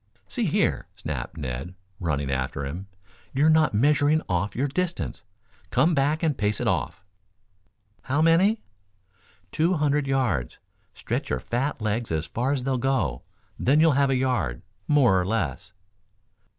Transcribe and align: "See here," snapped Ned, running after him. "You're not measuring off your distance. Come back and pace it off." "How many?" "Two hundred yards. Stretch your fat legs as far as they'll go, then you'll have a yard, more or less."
"See 0.27 0.45
here," 0.45 0.87
snapped 0.95 1.37
Ned, 1.37 1.75
running 1.99 2.31
after 2.31 2.65
him. 2.65 2.87
"You're 3.35 3.51
not 3.51 3.75
measuring 3.75 4.23
off 4.27 4.55
your 4.55 4.67
distance. 4.67 5.21
Come 5.69 5.93
back 5.93 6.23
and 6.23 6.35
pace 6.35 6.59
it 6.59 6.67
off." 6.67 7.03
"How 8.05 8.19
many?" 8.19 8.63
"Two 9.51 9.75
hundred 9.75 10.07
yards. 10.07 10.57
Stretch 10.95 11.29
your 11.29 11.39
fat 11.39 11.83
legs 11.83 12.11
as 12.11 12.25
far 12.25 12.51
as 12.51 12.63
they'll 12.63 12.79
go, 12.79 13.21
then 13.59 13.79
you'll 13.79 13.91
have 13.91 14.09
a 14.09 14.15
yard, 14.15 14.63
more 14.87 15.21
or 15.21 15.23
less." 15.23 15.71